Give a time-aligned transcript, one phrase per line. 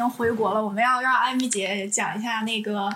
[0.00, 2.90] 经回国了，我们要让艾米姐讲一下那个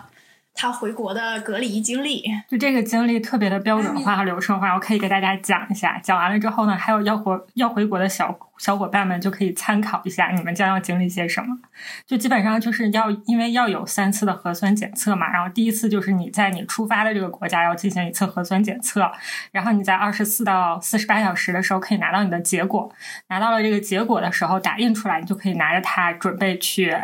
[0.55, 2.23] 她回国的隔离经历。
[2.49, 5.99] 就这个经历特别的标准化和流程化，我可以给大家讲一下。
[5.99, 8.39] 讲完了之后呢，还有要回要回国的小。
[8.57, 11.59] 小伙伴们就可以参考一下，你们将要经历些什么。
[12.07, 15.29] 就基本上就是要，因为要有三次的核酸检测嘛。
[15.33, 19.11] 然后第一次就是你在你出发的这个国家要进行一次核酸检测，
[19.51, 22.89] 然后你在二十四到四十八小时的时候可以拿到你的结果。
[23.29, 26.97] 拿到了这个结果的时候，打印出来，你就可以拿着它准备去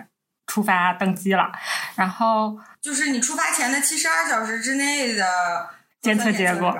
[0.51, 1.53] 出发登机了。
[1.95, 5.25] 然后就是你出发前的七十二小时之内的
[6.03, 6.77] 检测结果。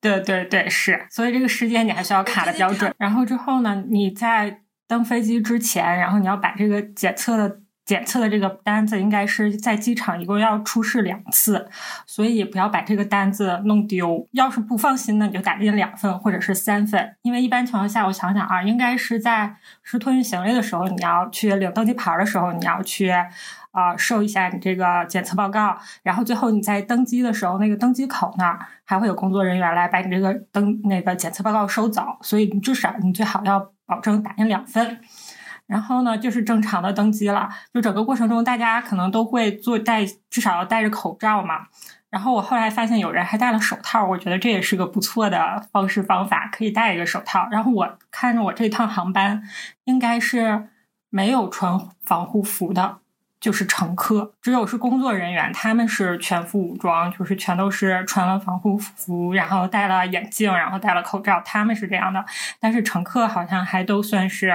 [0.00, 2.94] 对对对，是，所以这个时间你还需要卡的比较准。
[2.96, 11.66] 然后之后呢，你在登飞机之前，然后你要把这个检测的检测的这个单子，应该是在机场一共要出示两次，
[12.06, 14.28] 所以不要把这个单子弄丢。
[14.32, 23.10] 要是不放心呢，你就打印两份或者是三份，因为一般情况下，我想想啊，应该是在是托运行李的时候，你要去领登机牌的时候，你要去。
[23.70, 34.98] 啊，收一下你这个检测报告，然后最后你在登机的时候，那个登机口那儿还会有工作人员来把你这个登那个检测报告收走，所以你至少你最好要保证打印两份。
[35.68, 37.48] 然后呢，就是正常的登机了。
[37.72, 41.68] 就整个过程中，大家可能都会做戴，至少要戴着口罩嘛。
[42.10, 47.46] 然后我后来发现有人还戴了手套，我觉得这也是个不错的方式方法，可以戴一个手套。
[47.50, 49.42] 然后我看着我这趟航班
[49.84, 50.68] 应该是
[51.10, 52.98] 没有穿防护服的。
[53.40, 62.24] 就是乘客，只有是工作人员，他们是全副武装，就是全都是穿了防护服，然后戴了眼镜，然后戴了口罩，他们是这样的。
[62.58, 64.52] 但是乘客好像还都算是，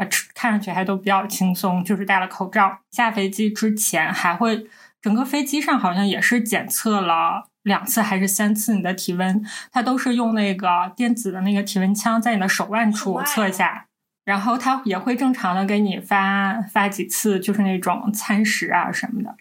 [0.00, 2.78] 啊，看上去还都比较轻松，就是戴了口罩。
[2.90, 4.66] 下飞机之前还会，
[5.02, 13.86] 整个飞机上好像也是检测了两次还是三次你的体温，它都是用那个电子的那个体温枪在你的手腕处测一下。
[14.24, 19.34] 然后它也会正常的给你发发几次，就是那种餐食啊什么的。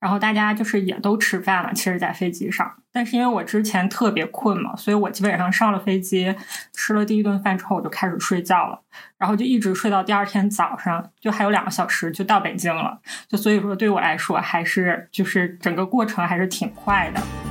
[0.00, 2.74] 然后大家就是也都吃饭了，其实，在飞机上。
[2.90, 6.34] 但是因为我之前特别困嘛，所以我基本上上了飞机，
[6.72, 8.80] 吃了第一顿饭之后，我就开始睡觉了，
[9.18, 12.98] 然后就一直睡到第二天早上，就还有两个小时就到北京了。
[13.28, 17.49] 就所以说，对我来说，还是就是整个过程还是挺快的。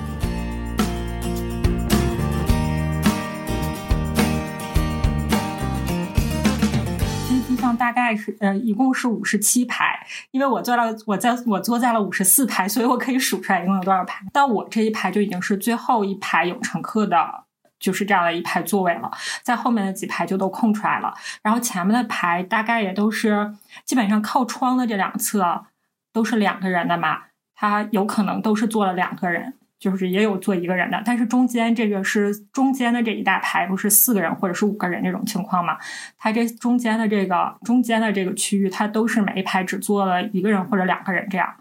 [7.89, 14.23] 大概是呃，一共是五十七排，因为我坐了，我在我坐在了五十四排，所以我可以数出来一共有多少排。
[14.31, 17.45] 到我这一排就已经是最后一排有乘客的，
[17.79, 19.11] 就是这样的一排座位了，
[19.41, 21.13] 在后面的几排就都空出来了。
[21.41, 23.55] 然后前面的排大概也都是
[23.85, 25.65] 基本上靠窗的这两侧
[26.13, 27.23] 都是两个人的嘛，
[27.55, 29.55] 他有可能都是坐了两个人。
[29.79, 35.77] 就是也有坐一个人的，但是中间这个是中间的这一大排，不是四个人或者是五个人这种情况嘛？
[36.17, 41.55] 它这中间的这个中间的这个区域，它都是每一排只坐了一个人或者两个人这样，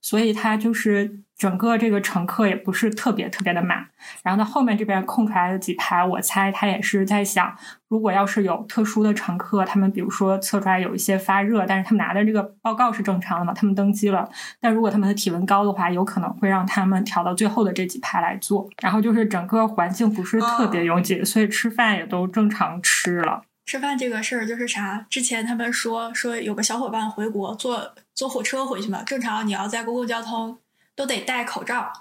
[0.00, 1.23] 所以它就是。
[1.36, 3.86] 整个这个乘客也不是特别特别的满，
[4.22, 7.52] 然后到后面这边空出来的几排，我猜他也是在想，
[7.88, 14.28] 如果要是有特殊的乘客，他们比如说测出来有一些发热，但是他们拿的这个报告是正常的嘛，他们登机了，
[14.60, 18.68] 但如果他们的体温高的话，有可能会让他们调到最后的这几排来坐。
[18.80, 23.42] 然后就是整个环境不是特别拥挤，所以吃饭也都正常吃了。
[23.66, 25.04] 吃饭这个事儿就是啥？
[25.08, 30.58] 之前他们说说有个小伙伴回国坐坐火车回去嘛，正常你要在公共交通。
[30.96, 31.92] 都得戴口罩，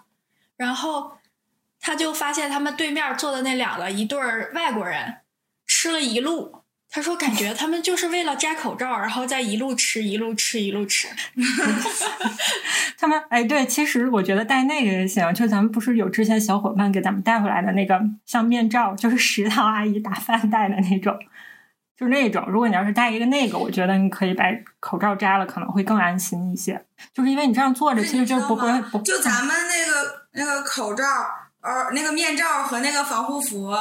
[0.57, 1.17] 然后
[1.79, 5.17] 他就发现他们对面坐的那两个一对儿外国人
[5.65, 6.63] 吃了一路。
[6.95, 11.07] 他说感觉他们就是为了摘口罩，然后再一路吃一路吃一路吃。
[12.99, 15.33] 他们哎，对，其实我觉得戴那个也行。
[15.33, 21.17] 就咱们不是有之前小伙伴给咱们带回来的那个像面罩，就是食堂阿姨打饭戴的那种。
[21.95, 24.45] 就那种，如果你要是戴一个那个，我觉得你可以把
[24.79, 26.83] 口罩摘了，可能会更安心一些。
[27.13, 28.99] 就是因为你这样坐着，其实就不会不。
[29.03, 31.05] 就咱们那个那个口罩，
[31.61, 33.71] 呃，那个面罩和那个防护服，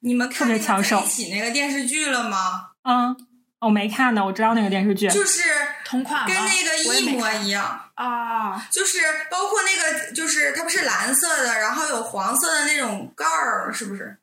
[0.00, 2.70] 你们看一起那个电视剧了吗？
[2.84, 3.16] 嗯，
[3.60, 5.42] 我没看呢，我知道那个电视剧，就是
[5.84, 8.64] 同款，跟那个一模一样啊。
[8.70, 8.98] 就是
[9.28, 14.16] 包括那个，就是它不是蓝色的，然后有黄色的那种盖儿，是不是？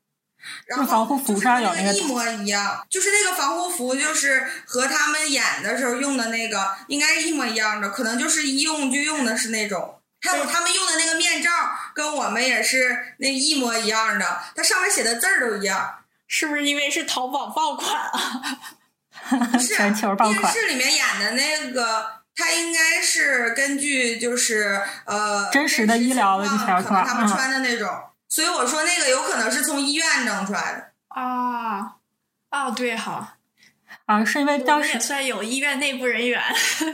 [0.65, 9.99] 然后防护服上有那个一模一样，就是那个防护服，就是和他们演的时候用的那个应该是一模一样的，可能就是一用就用的是那种。
[10.21, 11.51] 还有他们用的那个面罩，
[11.93, 15.95] 跟我们也是那一模一样的，它上面写的字儿都一样。
[16.27, 19.59] 是不是因为是淘宝爆款啊？
[19.59, 20.41] 是 全球爆款。
[20.41, 22.05] 电视里面演的那个，
[22.35, 26.57] 它应该是根据就是呃真实的医疗的可
[26.91, 27.89] 能他们穿的那种。
[28.33, 31.97] 所以我说那个有可能是从医院弄出来的啊，
[32.49, 33.35] 哦对好
[34.07, 36.41] 啊，是因为当时也算有医院内部人员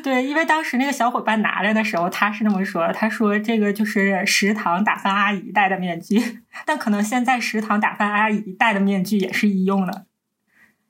[0.03, 10.07] 对，因为当时那个小伙伴拿来的时候，他是那么说，他说这个就是食堂打饭阿姨戴的面具，但可能现在食堂打饭阿姨戴的面具也是医用的，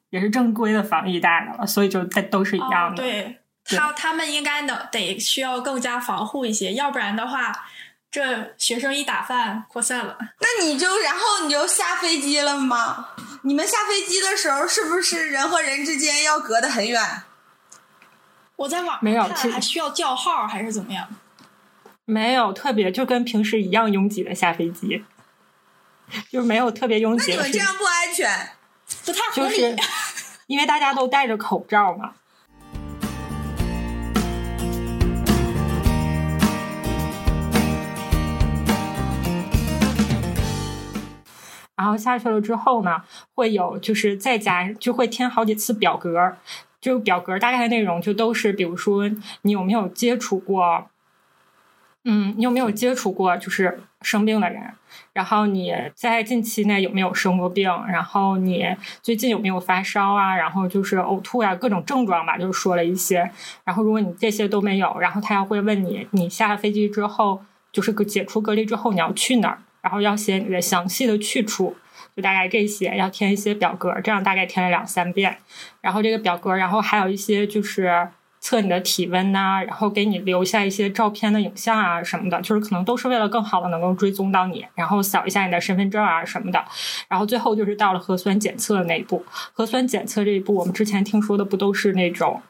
[0.09, 3.03] 也是正规的防疫戴的了，所以就都是一样的。
[3.03, 7.67] 对他他们应该能得需要更加防护一些，要不然的话。
[8.11, 13.09] 这学生一打饭扩散了，那你就然后你就下飞机了吗？
[13.43, 17.23] 你们下飞机的时候是不是人和人之间要隔得很远？
[18.55, 21.07] 我在网没有看还需要叫号还是怎么样？
[22.05, 25.05] 没有特别，就跟平时一样拥挤的下飞机，
[26.31, 27.31] 就没有特别拥挤。
[27.31, 28.49] 那你们这样不安全，
[29.05, 29.75] 不太合理，
[30.47, 32.15] 因为大家都戴着口罩嘛。
[41.79, 43.01] 然后下去了之后呢，
[43.33, 46.35] 会有就是在家就会填好几次表格，
[46.81, 49.09] 就表格大概的内容就都是，比如说
[49.43, 50.89] 你有没有接触过，
[52.03, 54.61] 嗯，你有没有接触过就是生病的人，
[55.13, 63.31] 然后你在近期内有没有生过病，然后你最近有没有发烧啊，然后就是呕吐啊，各种症状吧，就是说了一些。
[63.63, 67.41] 然后如果你这些都没有，然后他要会问你，你下了飞机之后，
[67.71, 69.59] 就是解除隔离之后你要去哪儿？
[69.81, 71.75] 然后要写你的详细的去处，
[72.15, 75.37] 就大概这些，要填一些表格，这样大概填了两三遍。
[75.81, 78.09] 然后这个表格，然后还有一些就是
[78.39, 86.63] 测你的体温呐，然后给你留下一些照片的影像啊什么的，就是可能都是为了更好的能够追踪到你，然后扫一下你的身份证啊什么的。
[87.07, 92.41] 然后最后就是到了核酸检测的那一步，核酸检测这一步，我们之前听说的不都是那种。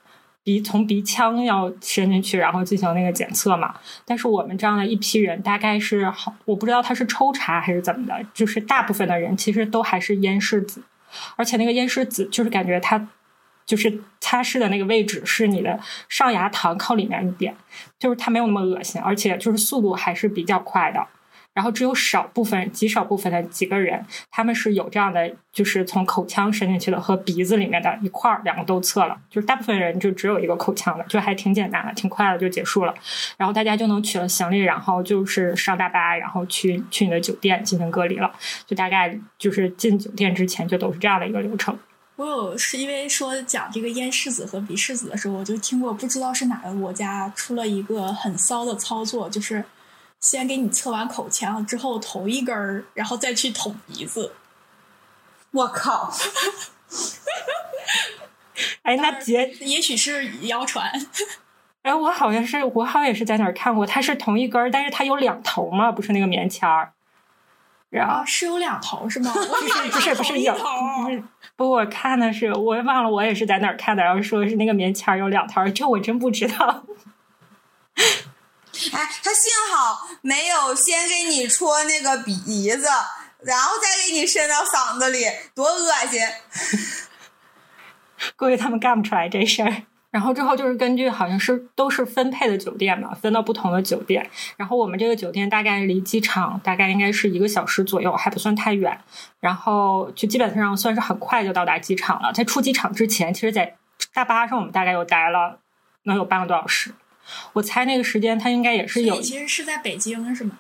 [0.44, 3.76] 鼻从鼻腔要伸进去，然后进行那个检测嘛。
[4.06, 10.82] 但是我们这样的一批人，大概是好，我不知道他是抽查还是怎么的，就是大部分的人其实都还是咽拭子，
[11.36, 13.08] 而且那个咽拭子就是感觉它
[13.66, 17.56] 就是擦拭的那个位置是你的上牙膛靠里面一点，
[18.00, 21.06] 就是它没有那么恶心，而且就是速度还是比较快的。
[21.60, 24.02] 然后只有少部分、极少部分的几个人，
[24.32, 29.18] 他们是有这样的，就是从口腔伸进去的和鼻子里面的一块儿，两个都测了。
[29.30, 32.94] 就是大部分人就只有一个口腔的，就还挺简单的，挺快的就结束了。
[33.36, 38.32] 然后大家就能取了行李，然后就是上大巴，然后去去你的酒店进行隔离了。
[38.66, 41.78] 就大概就是进酒店之前就都是这样的一个流程。
[42.16, 49.62] 我有是因为说讲这个咽拭子和鼻拭子的时候，我就听过，不知道是哪个国家出了一个很骚的操作，就是。
[50.20, 54.34] 先给你测完口腔之后头一根儿，然后再去捅鼻子。
[55.52, 56.14] 我靠！
[58.84, 60.92] 哎，那结也许是谣传。
[61.84, 66.92] 哎，我好像是我好像也是在哪儿看过，它是同一根儿，但是它有两头嘛，不是那个棉签儿。
[67.90, 69.32] 然后是有两头是吗？
[69.34, 71.24] 不是不是不是有，不是
[71.56, 76.84] 不我看的是我忘了我也是在哪儿看的，然后说是那个棉签儿有两头，这我真不知道。
[78.94, 82.34] 哎，他幸好没有先给你戳那个鼻
[82.76, 82.88] 子，
[83.42, 86.22] 然后再给你伸到嗓子里，多恶心！
[88.36, 89.84] 估计他们干不出来这事儿。
[90.12, 94.28] 然后之后就是根据好像是都是分配的酒店嘛，分到不同的酒店。
[94.58, 99.00] 然后我们这个酒店大概离机场大概应该是一个小时左右，还不算太远。
[99.40, 102.34] 然后就基本上算是很快就到达机场了。
[102.34, 103.76] 在出机场之前，其实，在
[104.12, 105.60] 大巴上我们大概又待了
[106.04, 106.92] 能有半个多小时。
[107.54, 110.60] 我猜那个时间他应该也是有，其实是在北京是吗？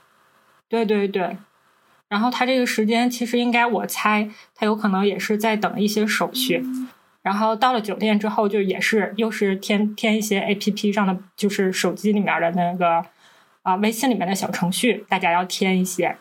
[0.67, 1.37] 对对对，
[2.07, 6.63] 然后他这个时间其实应该我猜他有可能也是在等一些手续，
[7.21, 13.03] 然后到了酒店之后就也是又是添添一些 A P P 上的，就是手机里面的那个
[13.63, 16.15] 啊微信里面的小程序，大家要添一些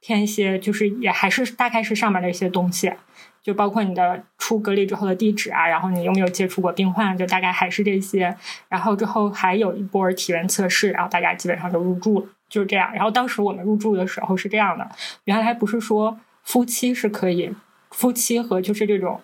[0.00, 2.92] 添一些，就是也还是大概是上面的一些东西。
[3.42, 8.34] 就包括你的出隔离之后的地址啊，然后你有没有接触过病患，就大概还是这些。
[8.68, 12.92] 然后之后还有一波体温测试，然后大家基本上就入住了，就是这样。
[12.94, 14.88] 然后当时我们入住的时候是这样的，
[15.24, 17.52] 原来不是说夫妻是可以，
[17.90, 19.20] 夫妻和就是这种，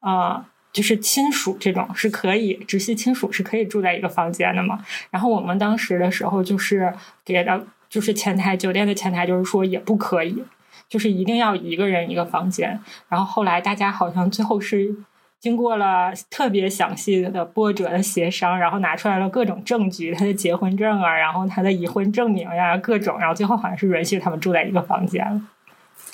[0.00, 4.82] 呃，就是亲属这种是可以，直系亲属是可以住在一个房间的嘛。
[5.10, 6.92] 然后我们当时的时候就是
[7.24, 10.42] 给的，就是前台酒店的前台就是说也不可以。
[10.88, 12.80] 就是一定要一个人一个房间。
[13.08, 14.94] 然后后来大家好像最后是
[15.40, 25.40] 经过了特别详细的波折的协商，然后拿出来了各种证据，他的结婚证啊，然后他的已婚证明呀，各种，然后最后好像是允许他们住在一个房间了。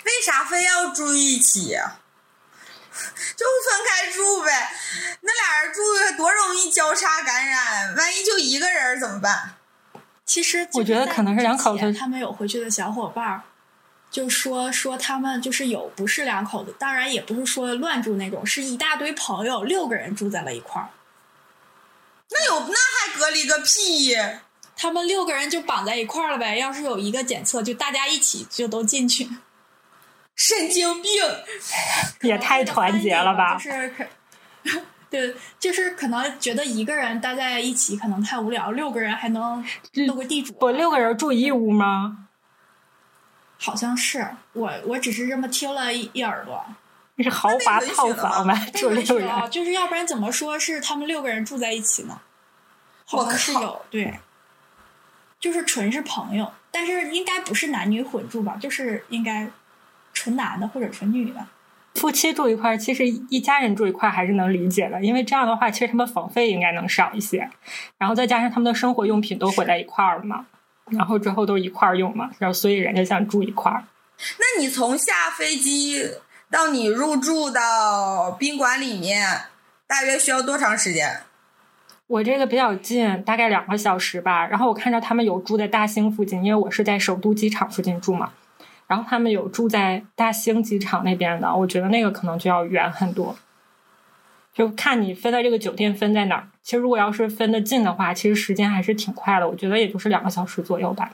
[0.04, 1.76] 为啥非要住一起？
[3.36, 4.52] 就分开住呗，
[5.22, 5.80] 那俩人住
[6.16, 9.54] 多容易交叉感染，万一就一个人怎么办？
[10.24, 13.42] 其实我觉得可能是两口子，他们有回去的小伙伴
[14.14, 20.86] 就说说他们就是有不是两口子，当然也不是说乱住那种，是一大堆朋友六个人住在了一块儿。
[22.30, 24.14] 那有那还隔离个屁？
[24.76, 26.56] 他们六个人就绑在一块儿了呗。
[26.56, 29.28] 要是有一个检测，就大家一起就都进去。
[30.36, 31.10] 神经病，
[32.20, 33.56] 也太团结了吧！
[33.56, 34.04] 就是可，
[35.10, 39.64] 对，就是可能觉得一个人待在一起可能太无聊，六个人还能
[40.06, 40.52] 斗个地主。
[40.52, 42.23] 不，六个人住一屋吗？
[43.64, 46.64] 好像是，我我只是这么听了一耳朵。
[47.16, 48.54] 那是豪华套房吗？
[48.74, 52.20] 住六人，就是要不然怎么说是他们六个人住在一起呢？
[53.04, 54.18] 好像是有对，
[55.40, 58.56] 就是纯是朋友，但是应该不是男女混住吧？
[58.60, 59.50] 就是应该。
[60.16, 61.44] 纯男的或者纯女的，
[61.96, 67.50] 夫妻住一块儿，其实一家人住一块儿还是能理解的，因为这样的话，其实他们房费应该能少一些。
[67.98, 70.46] 然后再加上他们的生活用品都混在一块儿了嘛，
[70.90, 73.84] 然后之后都一块儿用嘛，然后所以人家想住一块儿。
[74.38, 76.10] 那你从下飞机
[76.50, 79.26] 到你入住到宾馆里面，
[79.86, 81.22] 大约需要多长时间？
[82.06, 84.46] 我这个比较近，大概两个小时吧。
[84.46, 88.32] 然后我看到他们有住在大兴附近，因为我是在首都机场附近住嘛。
[88.86, 93.34] 然后他们有住在大兴机场那边的，我觉得那个可能就要远很多。
[94.54, 96.48] 就看你分的这个酒店分在哪儿。
[96.62, 101.10] 其实如果要是分的近的话，其实时间还是挺快的，我觉得也就是两个小时左右吧。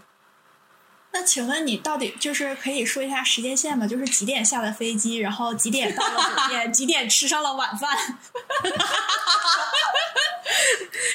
[1.12, 3.86] 那请问你到底就是可以说一下时间线吗？
[3.86, 7.96] 就是几点下的飞机，然后几点到了酒店， 几点吃上了晚饭？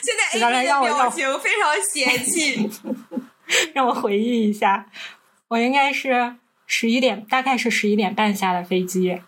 [0.03, 2.69] 现在 A 的表情非常嫌弃，
[3.73, 4.89] 让我回忆一下，
[5.49, 6.35] 我应该是。
[6.67, 9.21] 十一点，大概是十一点半下的飞机。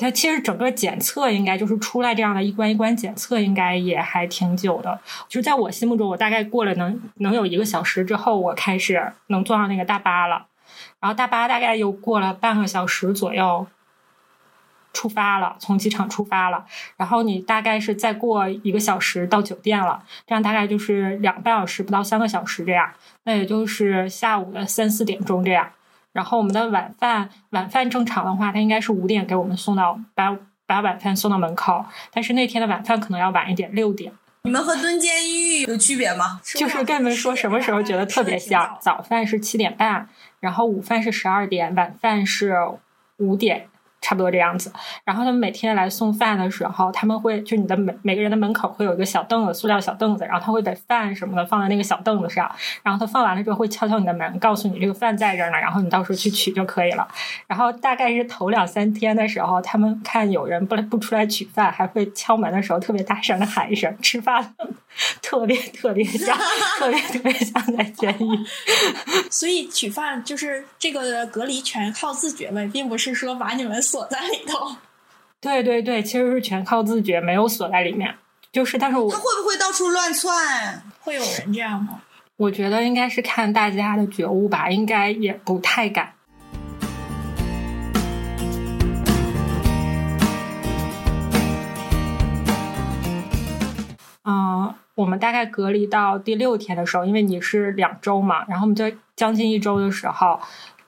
[0.00, 4.98] 它其实整个检测应该就是出来这样的一关一关检测，应该也还挺久的。
[5.28, 10.46] 就是在我心目中，我大概过了能能有一个小时之后，我开始能坐上那个大巴了。
[10.98, 13.66] 然后大巴大概又过了半个小时左右
[14.92, 16.64] 出发了，从机场出发了。
[16.96, 22.90] 然后你大概是再过一个小时到酒店了，这样大概就是两个半小时不到三个小时这样。
[23.24, 25.70] 那也就是下午的三四点钟这样。
[26.12, 30.36] 然后我们的晚饭，晚饭正常的话，他应该是五点给我们送到，把
[30.66, 31.84] 把晚饭送到门口。
[32.12, 34.12] 但是那天的晚饭可能要晚一点，六点。
[34.42, 36.40] 你们和蹲监狱有区别吗？
[36.42, 40.08] 就是跟你们说什么时候觉得特别像，早饭是七点半，
[40.40, 42.56] 然后午饭是十二点，晚饭是
[43.18, 43.68] 五点。
[44.00, 44.72] 差不多这样子，
[45.04, 52.50] 然后他们每天来送饭的时候，他们会就你的每每个人的门口会有一个小凳子，塑料小凳子，然后他会把饭什么的放在那个小凳子上，
[52.82, 57.06] 然后他放完了之后会敲敲你的门，告诉你这个饭在这儿呢，然后你到时候去取就可以了。
[57.46, 64.54] 然后大概是头两三天的时候，他们看有人不不出来取饭，还会敲门的时候特别大声的喊一声“吃饭”，
[65.20, 66.34] 特别特别像，
[66.78, 69.30] 特 别特别像在监狱。
[69.30, 73.78] 所以取饭就是这个隔离全靠自觉呗，并不是说把你们。
[73.90, 74.76] 锁在里头，
[75.40, 78.14] 对对对，其实是全靠自觉，没有锁在里面。
[78.52, 80.80] 就是，但是我他会不会到处乱窜？
[81.00, 82.00] 会有人这样吗？
[82.36, 86.12] 我觉得应该是看大家的觉悟吧，应该也不太敢。
[94.22, 98.84] 嗯，我们大概隔离到第六天的时候，因为你是两周嘛，然后我们就
[99.16, 100.38] 将近一周的时候，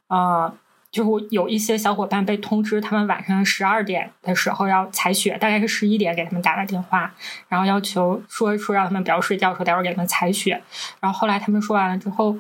[0.09, 0.53] 嗯。
[0.93, 7.13] 就是有一些小伙伴被通知，他们晚上十二点的时候要采血，大概是十一点给他们打了电话，
[7.49, 10.63] 然后要求说说让他们不要睡觉，说待会儿给他们采血。
[11.01, 12.37] 然后后来他们说完了之后，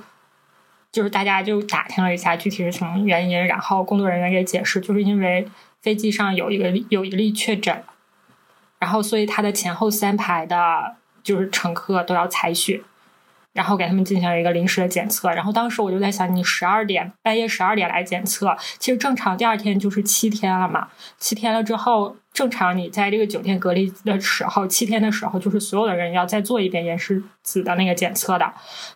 [0.93, 5.49] 就是大家就打听了一下具体是什么原因，然后工作人员给解释，就是因为
[5.81, 7.83] 飞机上有一个有一例确诊，
[8.79, 12.83] 然后所以他的前后三排的就是乘客都要采血。
[13.53, 20.89] 然后给他们进行了一个临时的检测，然后当时我就在想，你十二点半夜十二点来检测，其实正常第二天就是七天了嘛。
[21.19, 28.53] 七天了之后，正常你在这个酒店隔离的时候，七天的时候就是所有的人要再做一遍延时子的那个检测的。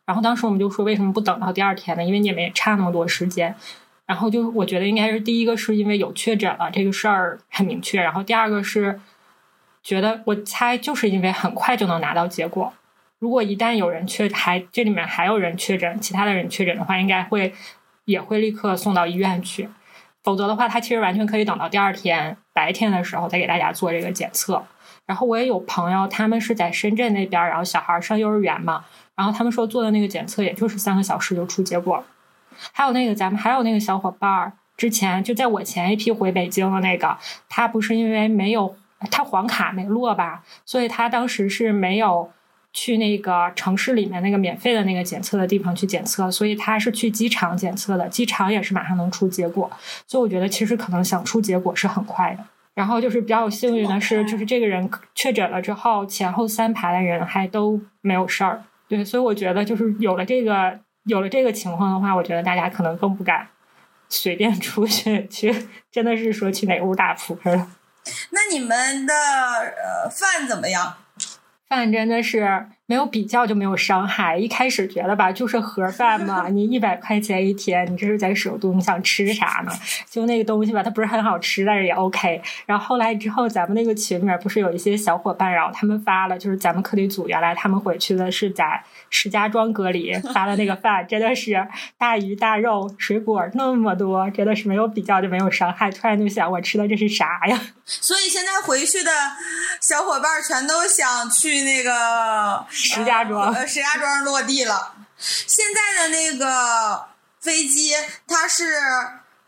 [0.07, 2.03] 然后当时我们就说，为什么不等到第二天呢？
[2.03, 3.55] 因为你们也差那么多时间。
[4.07, 9.01] 然后就我觉得应该是第一个是因为有确诊了这个事儿很明确，然后第二个是
[9.83, 12.73] 觉得我猜就是因为很快就能拿到结果。
[13.19, 17.55] 如果一旦有人确还这里面还有人确诊，其他的人确诊的话，应该会
[18.05, 19.69] 也会立刻送到医院去。
[20.23, 24.63] 否则的话，他其实完全可以等到第二天白天的时候再给大家做这个检测。
[25.07, 32.05] 然后我也有朋友，他们是在深圳那边，然后小孩上幼儿园嘛，然后他们说做的那个检测也就是三个小时就出结果。
[32.73, 37.17] 还有那个咱们还有那个小伙伴儿，之前就在我前一批回北京的那个，
[37.49, 38.75] 他不是因为没有
[39.11, 42.33] 他黄卡没落吧，所以他当时是没有
[42.77, 49.71] 去那个城市里面那个免费的那个检测的地方去检测，所以他是去机场检测的，机场也是马上能出结果。
[50.07, 52.45] 所以我觉得其实可能想出结果是很快的。
[52.75, 58.63] 然后就是比较幸运的是，就是这个人确诊了之后，前后三排的人还都没有事儿。
[58.87, 63.49] 对，所以我觉得就是有了这个有了这个情况的话，我觉得大家可能更不敢
[64.11, 67.67] 随便出去去，真的是说去哪屋打扑克了。
[68.33, 70.99] 那你们的呃饭怎么样？
[71.69, 72.67] 饭真的是。
[72.89, 74.39] 没有比较就没有伤害。
[74.39, 79.73] 一开始觉得吧，就是盒饭嘛，你一百块钱一天，你这是在首都，你想吃啥呢？
[80.09, 82.41] 就那个东西吧，它不是很好吃，但是也 OK。
[82.65, 88.81] 然后后来之后，咱们那个群里面不是有一些小伙伴，然后他们发了，就是咱们课题组原来他们回去的是在
[89.19, 95.91] 石家庄隔离 发的那个饭，真的是大鱼大肉、水果那么多，真的是没有比较就没有伤害。
[95.91, 97.59] 突然就想，我吃的这是啥呀？
[97.87, 99.11] 所以现在回去的
[99.81, 102.67] 小伙伴全都想去那个。
[102.71, 104.95] 石家庄，呃，石家庄落地了。
[105.17, 107.07] 现在的那个
[107.41, 107.95] 飞机，
[108.29, 108.65] 它是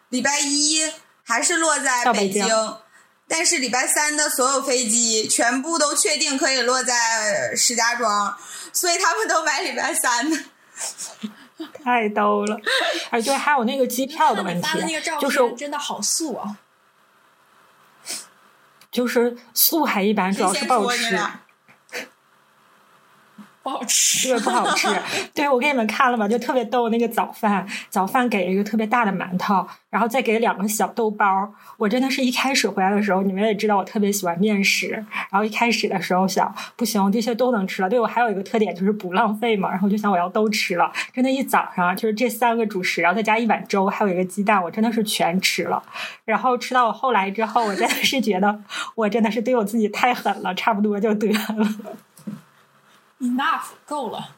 [0.09, 0.91] 礼拜一
[1.25, 2.47] 还是落在北京？
[3.31, 8.35] 但是礼拜三的所有飞机全部都确定可以落在石家庄，
[8.73, 10.37] 所以他们都买礼拜三的。
[11.83, 12.61] 太逗了！
[13.11, 14.79] 哎，对，还有那个机票的问题，
[15.21, 16.57] 就是真的好素啊，
[18.91, 21.19] 就是素还一般，主要是不好吃。
[23.69, 24.89] 不好吃，对，不好吃。
[25.35, 26.89] 对，我给你们看了嘛，就特别逗。
[26.89, 31.27] 那个早饭，早饭给了一个特别大的馒头，然后再给两个小豆包。
[31.77, 34.89] 我真的是一开始回来的时候，你们也知道我特别喜欢面食。
[35.31, 37.91] 然后一开始的时候想，不行，这些都能吃了。
[37.91, 39.69] 对我还有一个特点就是不浪费嘛。
[39.69, 40.91] 然后就想我要都吃了。
[41.13, 45.83] 真的，一早上就是这三个主食，然后再加一碗粥，还有一个鸡蛋，我真的是全吃了。
[46.25, 48.59] 然后吃到我后来之后，我真的是觉得
[48.95, 51.69] 我真的是对我自己太狠了，差不多就得了。
[53.21, 54.37] Enough，够了。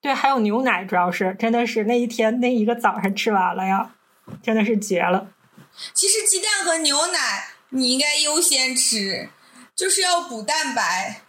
[0.00, 3.90] 对，还有牛奶，主要是真的是那一天那一个早上吃完了呀，
[4.42, 5.28] 真的是绝了。
[5.92, 9.28] 其实鸡蛋和牛奶你应该优先吃，
[9.74, 11.22] 就是要补蛋白。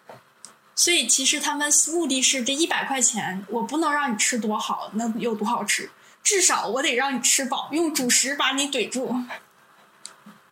[0.76, 5.90] 所以其实他们目的是这一百块钱，我不能让你吃多好，能有多好吃？
[6.22, 9.16] 至少我得让你吃饱，用主食把你怼住。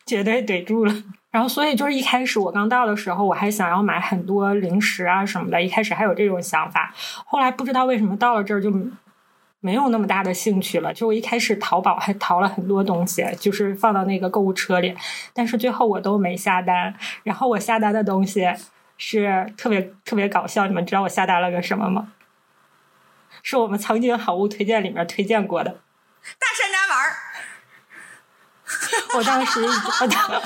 [0.06, 1.04] 绝对怼住了。
[1.36, 6.94] 然后，所以就是一开始我刚到的时候，我还想要买很多零食啊什么的，一开始还有这种想法。
[7.26, 8.72] 后来不知道为什么到了这儿就
[9.60, 10.94] 没有那么大的兴趣了。
[10.94, 14.96] 就我一开始淘宝还淘了很多东西，就是放到那个购物车里，
[15.34, 16.96] 但是最后我都没下单。
[17.24, 18.50] 然后我下单的东西
[18.98, 22.14] 是特别特别搞笑，你们知道我下单了个什么吗？
[23.44, 25.72] 是我们曾经好物推荐里面推荐过的
[26.40, 26.75] 大山。
[29.16, 30.42] 我当时，我当，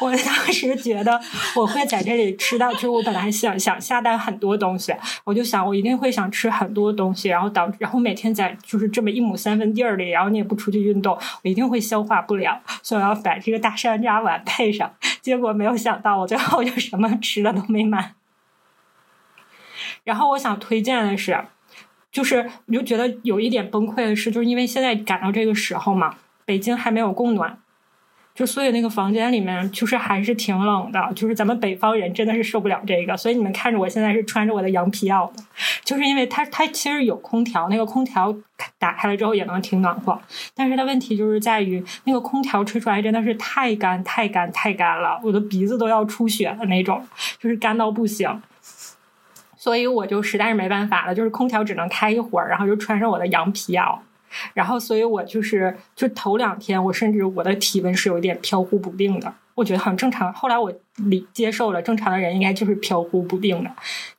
[0.00, 1.18] 我当时觉得
[1.56, 4.94] 我会在这里吃到，就是我本来想想下单很多东西，
[5.24, 14.92] 我就想我一定会想吃很多东西，然后导，然后每天在就是这么一亩三分地儿里，然后你也不出去运动，我一定会消化不了，所以我要把这个大山楂丸配上。
[15.22, 18.14] 结果没有想到，我最后就什么吃的都没买。
[20.04, 21.44] 然后我想推荐的是，
[22.10, 26.16] 就是我就觉得有一点崩溃的是，就是因为现在赶到这个时候嘛。
[26.44, 27.56] 北京还没有供暖，
[28.34, 33.16] 就所以那个房间里面就是还是挺冷的，就是咱们北方人真的是受不了这个。
[33.16, 35.42] 所以你们看着我现在是穿着我的羊皮袄的，
[35.84, 38.34] 就是因为它它其实有空调，那个空调
[38.78, 40.18] 打开了之后也能挺暖和，
[40.54, 47.06] 但是它问题就是在于那个空调吹出来真的是太干太干太干了，我的鼻子都要出血的那种，
[47.38, 48.42] 就是干到不行。
[49.56, 53.98] 所以我就实在是没办法了，就是空调只能开一会儿，然后就穿上我的羊皮袄。
[54.54, 60.32] 然后，所以我就是，就头两天，我甚至我的体温是有一点飘忽不定的，我觉得很正常。
[60.32, 63.70] 后来我理接受了，正常的人应该就是飘忽不定的，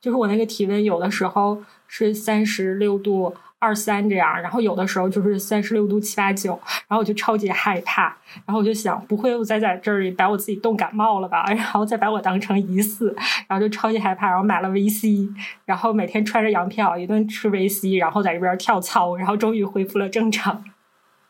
[0.01, 3.33] 就是我那个体温有的时候是三十六度。
[3.63, 11.45] 二三这样，然后有的时候就是三十六度七八九，然后我就超级害怕，然后我就想，不会又再在这里把我自己冻感冒了吧？
[11.55, 13.15] 然后再把我当成疑似，
[13.47, 20.61] 然后就超级害怕，然后买了 VC，然后每天穿着羊皮袄，一顿吃 VC，然后在这边跳操，然后终于恢复了正常。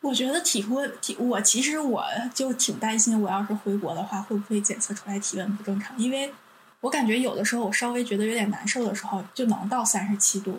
[0.00, 5.96] 我觉得体温体，我其实我就挺担心，我要是回国的话，会不会检测出来体温不正常？
[5.96, 6.30] 因为
[6.80, 10.58] 我感觉有的时候我稍微觉得有点难受的时候，就能到三十七度，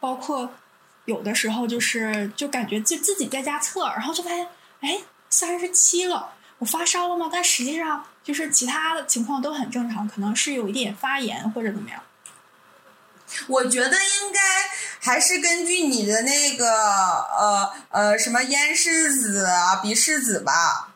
[0.00, 0.50] 包括。
[1.08, 4.46] 有的时候就是就感觉就自己在家测，然后就发现，
[4.80, 7.30] 哎，三十七了，我发烧了吗？
[7.32, 12.02] 但实际上就是其他的情况都很正常，可能是有一点发炎或者怎么样。
[13.46, 14.40] 我觉得应该
[15.00, 20.87] 还是根据你的那个呃呃什么咽拭子啊、鼻拭子吧，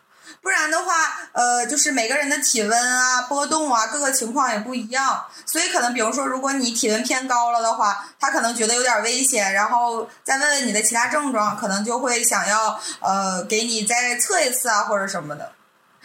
[0.43, 0.93] 不然的话，
[1.33, 15.53] 呃，就是每个人的体温啊、波动啊，各个情况也不一样，所以可能比如说，如果你体温偏高了的话，他可能觉得有点危险，然后再问问你的其他症状，可能就会想要呃给你再测一次啊或者什么的。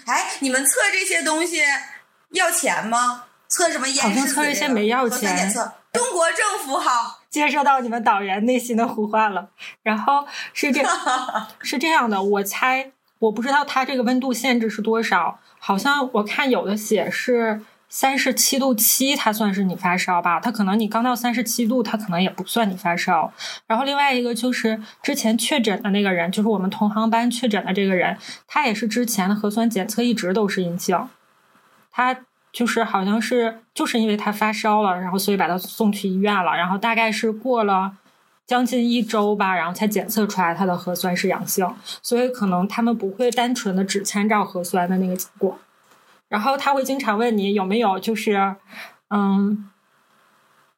[0.05, 1.63] 哎，你们测这些东西
[2.29, 3.23] 要钱吗？
[3.49, 4.07] 测什么咽拭子？
[4.07, 5.51] 好像测这些没要钱。
[5.93, 9.49] 中国政府好，接收到你们党员内心的呼唤了。
[9.81, 10.83] 然后是这，
[11.63, 20.39] 是这样的，我猜，我不知道它这个温度限制是多少，好像我看有的写是三十七度七，它算是你发烧吧？
[20.39, 23.31] 它可能你刚到三十七度，它可能也不算你发烧。
[23.65, 31.07] 然后另外一个就是之前确诊的那个人，就是我们同行班确诊的这个人，他也是之前的核酸检测一直都是阴性，
[31.91, 32.17] 他。
[32.53, 37.91] 就是好像是就是因为他发烧了，然后所以把他送去医院了，然后大概是过了
[38.47, 41.69] 将近一周吧，然后才检测出来他的核酸是阳性，
[42.01, 45.59] 所以可能他们不会单纯的只参照核酸的那个结果，
[46.29, 48.55] 然后他会经常问你有没有就是
[49.09, 49.69] 嗯，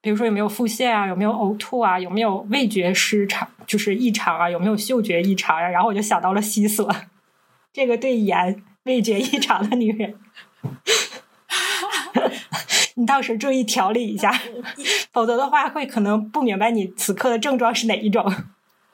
[0.01, 5.69] 比如说有没有腹泻啊，有没有呕吐啊，有没有味觉失常就是异常啊，有没有嗅觉异常呀？
[5.69, 6.91] 然后我就想到了西索，
[7.71, 10.15] 这个对盐味觉异常的女人。
[12.99, 14.38] 你到时注意调理一下，
[15.13, 18.29] 否则的话会可能不明白你此刻的症状是哪一种。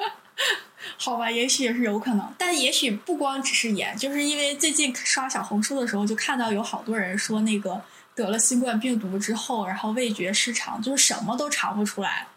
[0.98, 7.82] 好吧，也许也是有可能，但也许不光只是盐，就是因为最近刷小红书的时候就看到有好多人说那个
[8.13, 12.28] 得了新冠病毒之后，然后味觉失常，就是什么都尝不出来，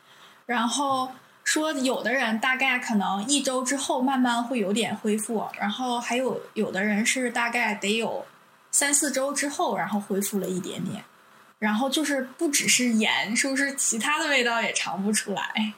[0.46, 1.12] 然后
[1.44, 8.24] 说有的人大概可能一周之后慢慢会有点恢复，然后还有有的人是大概得有。
[8.70, 11.02] 三四周之后，然后恢复了一点点，
[11.58, 15.74] 然后就是不只是盐，是不是其他的味道也尝不出来？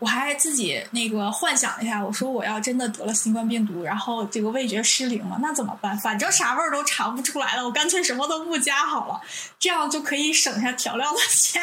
[0.00, 5.98] 我还自己那个幻想一下，我说我要真的得了新冠病毒，然后这个味觉失灵了，那怎么办？
[5.98, 9.20] 反正啥味儿都尝不出来了，我干脆什么都不加好了，
[9.58, 11.60] 这样就可以省下调料的钱。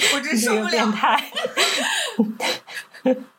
[0.12, 0.92] 我真受不了。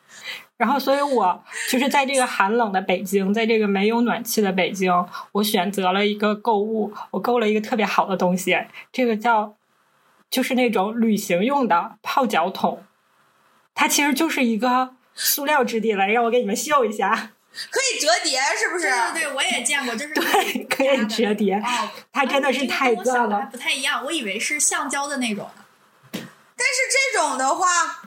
[0.60, 4.91] 然后，所以我就是在这个寒冷的北京，在这个没有暖气的北京，
[5.32, 8.58] 我选择了一个购物，我购了一个特别好的东西，
[8.91, 9.56] 这个叫
[10.30, 12.84] 就是那种旅行用的泡脚桶，
[13.74, 17.32] 它其实就是一个塑料质地，来让我给你们秀一下，
[17.72, 18.89] 可以折叠，是不是？
[18.89, 21.63] 对对对，我也见过，就是对，可以折叠，
[22.12, 25.50] 它真的是太赞了，不太一样，我以为是橡胶的那种，
[26.12, 26.22] 但
[26.67, 27.99] 是这种的话。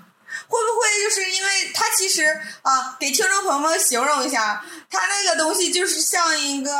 [0.52, 2.26] 会不会就是因为它其实
[2.60, 6.70] 啊，给听众朋友们形容一下，它那个东西就是像一个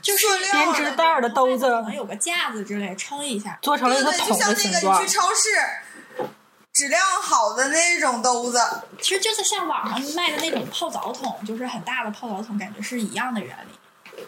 [0.00, 5.02] 就是编织袋的兜子，可能有个架子之类撑一下，做成了一个桶的形状。
[5.02, 6.24] 你去超市，
[6.72, 8.60] 质量好的那种兜子，
[9.00, 14.24] 其实就是像网上卖的那种泡澡桶，就是很大的泡澡桶，感觉是一样的原理。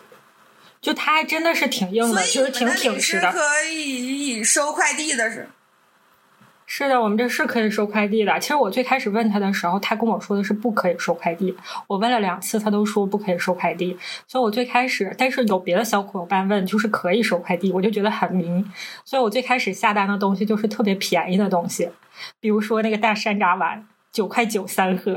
[0.83, 5.49] 就它还真的是挺硬的，就是挺挺实的，可以收快递的是。
[6.77, 8.37] 是的，我们这是可以收快递的。
[8.41, 11.57] 其实我最开始问他的时候，他跟我说的是不可以收快递。
[11.87, 13.97] 我问了两次，他都说不可以收快递。
[14.27, 18.65] 所以我最开始，但是有别的小伙伴问，就是可以收快递，我就觉得很迷。
[19.05, 21.89] 所以我最开始下单的东西就是特别便宜的东西，
[22.41, 25.17] 比如说那个大山楂丸，九块九三盒，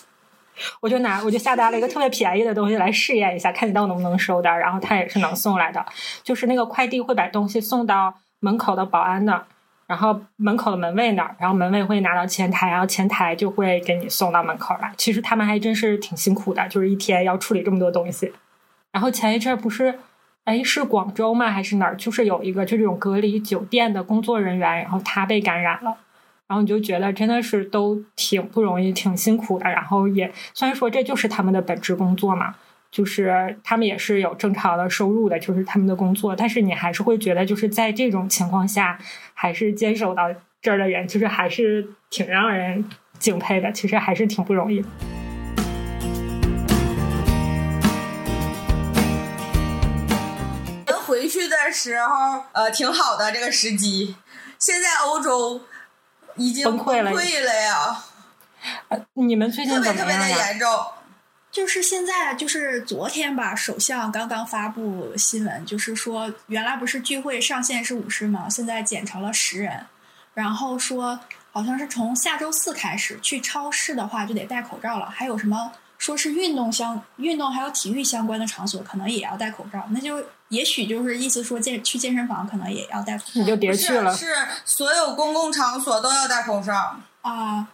[0.80, 4.48] 我就拿我就下单了一个特别便宜的东西来试验一下，看你到能不能收的。
[4.48, 5.84] 然后他也是能送来的，
[6.22, 9.44] 就是那个快递会把东西送到门口的保安那儿。
[9.88, 14.92] 然后门口的门卫那儿，然后门卫会拿到前台，然后前台就会给你送到门口来。
[14.98, 18.30] 其实他们还真是挺辛苦的，就是一天要处理这么多东西。
[18.92, 19.98] 然后前一阵不是，
[20.44, 21.50] 哎，是广州吗？
[21.50, 21.96] 还是哪儿？
[21.96, 25.96] 就是有一个就这种隔离酒店的工作人员，然后他被感染了。
[26.46, 29.70] 然后你就觉得真的是都挺不容易，挺辛苦的。
[29.70, 32.54] 然后也虽然说这就是他们的本职工作嘛。
[32.90, 38.98] 就是他们也是有正常的收入的，就是他们的工作，但是你还是会觉得，就是在这种情况下，
[39.34, 40.24] 还是坚守到
[40.62, 43.70] 这儿的人，就是还是挺让人敬佩的。
[43.72, 44.82] 其实还是挺不容易。
[50.86, 54.16] 能回去的时候，呃，挺好的这个时机。
[54.58, 55.60] 现在欧洲
[56.36, 58.02] 已经崩溃了呀！
[58.88, 60.68] 呃，你们最近特别特别的严重。
[61.58, 68.48] 就是现在，就是昨天吧，首相刚刚发布新闻，就是说原来不是聚会上限是五十吗？
[68.48, 69.84] 现在减成了十人，
[70.34, 71.18] 然后说
[71.50, 79.84] 好像是从下周四开始去超市的话就得戴口罩了，还有什么说是运动相运动还有体育相关的场所，可能也要戴口罩。
[79.90, 83.40] 那就也许就是意思说健去健身房可能也要戴口罩。
[83.40, 84.16] 你就别去了。
[84.16, 84.26] 是
[84.64, 87.66] 所有公共场所都要戴口罩啊。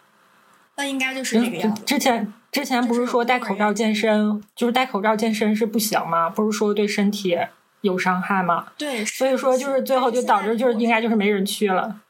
[0.77, 1.83] 那应该就是这个样子。
[1.85, 6.29] 之前之前不是说戴口罩健身，就是戴口罩健身是不行吗？
[6.29, 7.39] 不是说对身体
[7.81, 8.67] 有伤害吗？
[8.77, 9.05] 对。
[9.05, 12.01] 所以说就是最后就导致就是应该就是没人去了，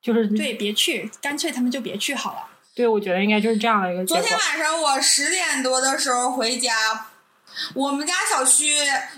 [0.00, 2.38] 就是对，别去，干脆他们就别去好了。
[2.74, 4.04] 对，我觉得应该就是这样的一个。
[4.06, 7.06] 昨天晚上我十点多的时候回家，
[7.74, 8.72] 我们家小区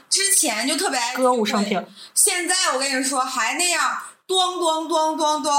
[0.08, 5.52] 之前就特别爱歌舞升平，现在我跟你说还那样，咚咚咚咚咚，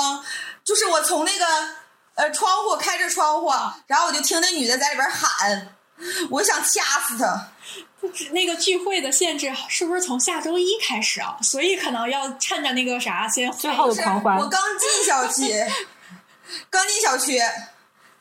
[0.64, 1.46] 就是我从那个
[2.22, 3.52] 呃窗户开着窗户，
[3.88, 5.76] 然后我就听那女的在里边喊，
[6.30, 7.48] 我想掐死她。
[8.30, 11.36] 那个聚会的限制是不是从下周一开始啊？
[11.42, 14.38] 所以可能要趁着那个啥先最后的狂欢。
[14.38, 15.66] 我刚进小区，
[16.70, 17.42] 刚进小区。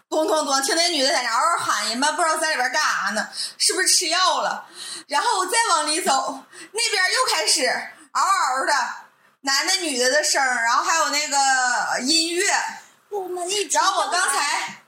[0.08, 0.60] 咚咚咚！
[0.62, 4.66] 听那女的在那嗷嗷喊，人们不知道在里边干啥呢，是不是吃药了？
[5.06, 7.66] 然后我再往里走，那边又开始
[8.12, 8.72] 嗷嗷的，
[9.42, 12.44] 男的女的的声然后还有那个音乐。
[13.10, 14.82] 我们一然后我刚才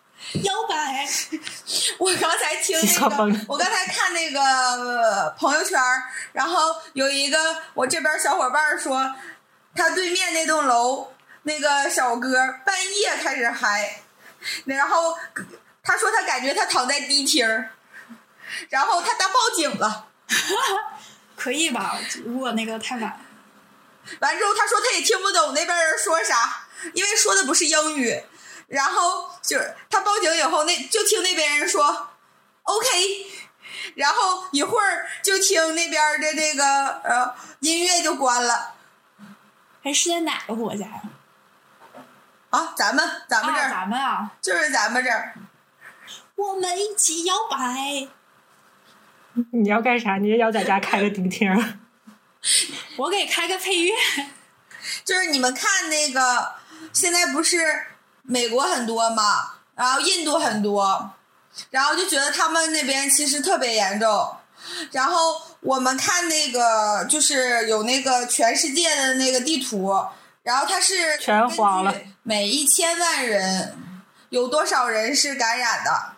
[0.44, 1.06] 摇摆，
[1.98, 5.78] 我刚才听那个，我刚才看那个朋友圈
[6.32, 9.14] 然后有一个我这边小伙伴说，
[9.74, 12.32] 他对面那栋楼那个小哥
[12.64, 14.02] 半夜开始嗨。
[14.64, 15.16] 然后
[15.84, 17.46] 他说他感觉他躺在迪厅
[18.68, 20.06] 然后他当报警了，
[21.36, 21.98] 可以吧？
[22.24, 23.20] 如果那个太晚，
[24.20, 26.61] 完之后他说他也听不懂那边人说啥，
[26.94, 28.22] 因为说的不是英语。
[28.68, 32.08] 然后就是他报警以后，那就听那边人说
[32.62, 33.26] OK，
[33.96, 36.64] 然后一会儿就听那边的这个
[37.02, 38.74] 呃音乐就关了。
[39.82, 41.02] 还是在哪个国家呀？
[42.48, 45.34] 啊，咱们咱们这儿，咱们啊，就是咱们这儿，
[46.36, 48.08] 我们一起摇摆。
[49.52, 50.16] 你要干啥？
[50.16, 51.50] 你也要在家开个迪厅？
[52.96, 53.92] 我给开个配乐。
[55.04, 56.54] 就是你们看那个，
[56.92, 57.86] 现在不是
[58.22, 61.12] 美国很多嘛，然后印度很多，
[61.70, 64.36] 然后就觉得他们那边其实特别严重。
[64.90, 69.92] 然后我们看那个，就是有那个全世界的那个地图。
[70.42, 73.78] 然后它是全黄了，每一千万人
[74.30, 76.14] 有多少人是感染的？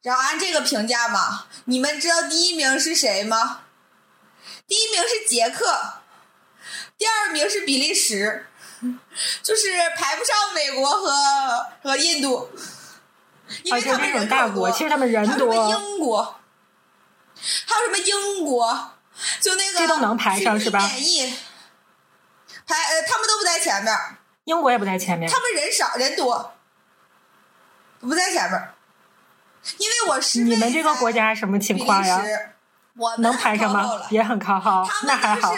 [0.00, 3.60] 然后按这个评价嘛，你们知道第一名是谁吗？
[4.66, 5.66] 第一名是捷克，
[6.96, 8.46] 第二名是比利时，
[9.42, 12.50] 就是排不上美国和和印度，
[13.62, 15.54] 因为他们人大国，其实他们人多。
[15.70, 16.40] 英国，
[17.66, 18.92] 还有什么英国？
[19.40, 20.78] 就那个这都能排上是吧？
[20.78, 23.96] 排呃，他们都不在前面，
[24.44, 25.28] 英国也不在前面。
[25.28, 26.54] 他们人少人多，
[28.00, 28.68] 不在前面。
[29.78, 32.22] 因为我是你们这个国家什么情况呀？
[32.96, 34.02] 我能排上吗？
[34.10, 35.54] 也很靠后，那还好。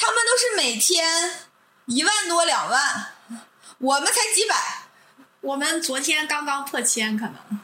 [0.00, 1.04] 他们都是每天
[1.84, 3.12] 一万多两万，
[3.76, 4.56] 我们才几百。
[5.42, 7.60] 我们昨天刚刚破千，可能。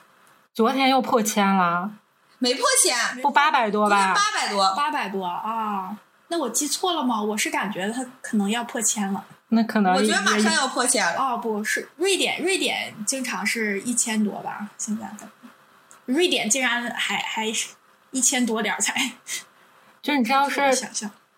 [0.52, 1.90] 昨天又破千了？
[2.38, 4.14] 没破千，不八百多吧？
[4.14, 5.96] 八百多，八百多啊。
[6.28, 7.22] 那我记错了吗？
[7.22, 9.24] 我是感觉他可能要破千了。
[9.48, 11.18] 那可能我觉得马上要破千了。
[11.18, 14.68] 哦，不是瑞典，瑞典经常是一千多吧？
[14.76, 15.28] 现在的
[16.04, 17.68] 瑞典竟然还还是
[18.10, 19.12] 一千多点儿才。
[20.02, 20.60] 就你知道是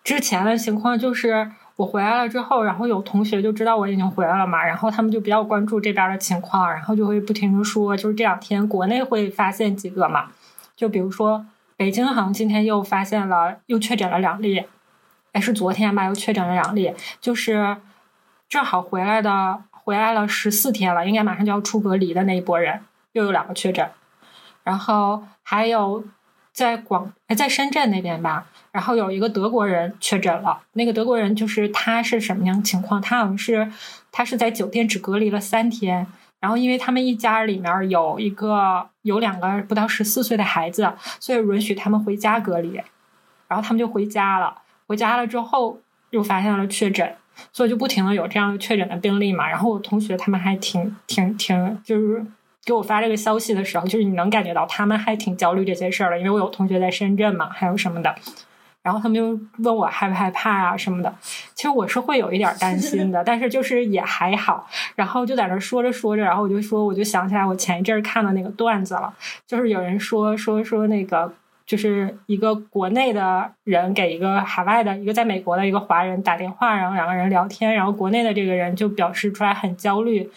[0.09, 10.31] 之前的情况，就是我回来了之后，然后有同学就知道我已经回来了嘛，然后他们就比较关注这边的情况，然后就会不停的说，就是这两天国内会发现几个嘛，
[10.75, 11.45] 就比如说
[11.77, 14.65] 北京好像今天又发现了，又确诊了两例。
[15.33, 16.05] 哎，是昨天吧？
[16.05, 16.91] 又确诊了两例，
[17.21, 17.77] 就是
[18.49, 22.79] 正好回来的，回来了十四天了，应该马上就要出隔离的那一波人，
[23.11, 23.87] 又有两个确诊。
[24.63, 26.03] 然后还有
[26.51, 30.59] 在广，哎，在深圳那边吧，然后有一个德国人确诊了。
[30.73, 33.01] 那个德国人就是他是什么样情况？
[33.01, 33.71] 他好像是
[34.11, 36.05] 他是在酒店只隔离了三天，
[36.39, 42.79] 然后因为他们一家里面有一个有两个不到十四岁的孩子，所以允许他们回家隔离，
[43.47, 44.55] 然后他们就回家了。
[44.87, 45.79] 回家了之后
[46.11, 47.15] 又发现了确诊，
[47.53, 49.47] 所以就不停的有这样的确诊的病例嘛。
[49.47, 52.25] 然后我同学他们还挺挺挺，就是
[52.65, 58.15] 给我发这个消息的时候，就是你能感觉到他们还挺焦虑这些事儿的，因为我有同学在深圳嘛，还有什么的。
[58.81, 61.13] 然后他们就问我害不害怕啊什么的。
[61.53, 64.67] 其实我是会有一点担心的， 但是就是也还好。
[64.95, 69.13] 然后就在那说着说着，然后我就说，我就想起来我前一阵看的那个段子了，
[69.45, 71.33] 就是有人说说说那个。
[71.69, 80.27] 就是一个国内的人给一个海外的一个在美国的一个华人打电话，然后两个人聊天，然后国内的这个人就表示出来很焦虑，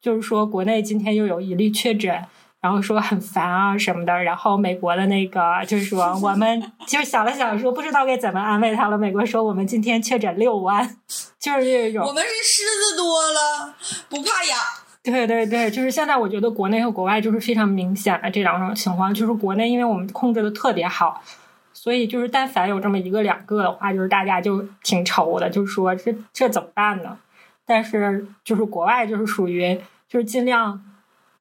[0.00, 2.20] 就是说国内今天又有一例确诊，
[2.60, 4.12] 然后说很烦啊什么的。
[4.22, 8.98] 然后美国的那个就是说，我们就想了想说，不知道该怎么安慰他了。
[8.98, 10.96] 美国说我们今天确诊六万，
[11.38, 12.06] 就是这种。
[12.06, 13.74] 我们是狮子多了，
[14.08, 14.58] 不怕痒。
[15.02, 19.14] 对对对，就是现在我觉得国内和国外就是非常明显的这两种情况。
[19.14, 21.22] 就是国内因为我们控制的特别好，
[21.72, 27.16] 所以就是但凡有这么一个两个的话，就是大家就挺愁的，就是说这这怎么办呢？
[27.64, 30.82] 但是就是国外就是属于就是尽量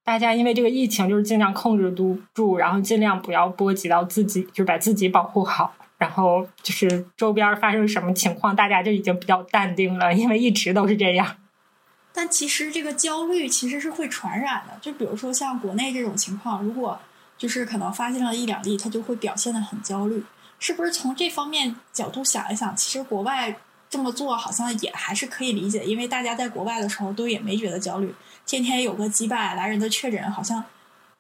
[0.10, 5.72] 大家因为这个疫情就是尽量控制住住，然后尽量不要波及到自己，就是把自己保护好。
[6.00, 11.36] 然后就是周边发生什么情况，大家就已经比较淡定了，因为一直都是这样。
[12.12, 17.00] 但其实这个焦虑其实是会传染的，就比如说像国内这种情况，如果
[17.38, 20.24] 就是可能发现了一两例，他就会表现的很焦虑，
[20.58, 23.56] 是不是从这方面角度想一想，其实国外
[23.88, 28.12] 这么做好像也还是可以理解，因为大家在国外的时候都也没觉得焦虑，
[28.50, 30.64] 天天有个几百来人的确诊，好像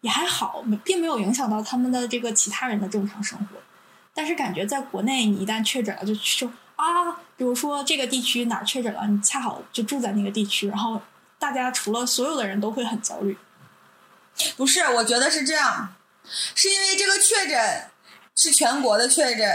[0.01, 3.57] 也还好，并没有影响到他们的这个其他人的正常生活。
[4.15, 6.51] 但是感觉在国内，你一旦确诊了，就就。
[6.75, 10.99] 啊，比如说这个地区哪确诊了，你恰好就住在那个地区，然后
[11.37, 13.37] 大家除了所有的人都会很焦虑。
[14.57, 15.93] 不是，我觉得是这样，
[16.55, 17.89] 是因为这个确诊
[18.35, 19.47] 是全国的确诊，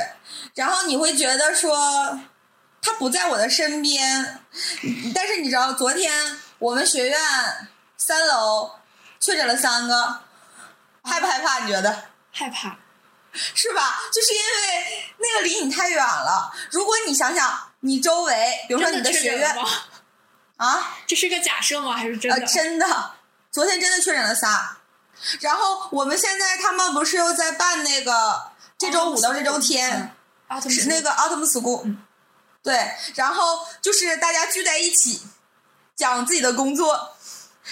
[0.54, 2.20] 然后你会觉得说
[2.80, 4.40] 他不在我的身边，
[5.12, 6.12] 但是你知道昨天
[6.64, 7.20] 我们学院
[7.98, 8.70] 三楼
[9.20, 10.20] 确诊了三个，
[11.02, 11.58] 害不害怕？
[11.60, 12.04] 你觉得？
[12.32, 12.74] 害怕。
[13.32, 14.00] 是吧？
[14.10, 16.50] 就是因为那个离你太远了。
[16.70, 19.54] 如果你想想，你周围，比如说你的学院，
[20.56, 21.92] 啊，这是个假设吗？
[21.92, 22.46] 还是真的？
[22.46, 23.10] 真的，
[23.50, 24.78] 昨天真的确诊了仨。
[25.40, 30.16] 然后我们现在他们不是又在办那个这周五到这周天，
[30.70, 31.94] 是那个 Autumn School，
[32.62, 32.90] 对。
[33.16, 35.20] 然后就是大家聚在一起
[35.96, 37.16] 讲自己的工作，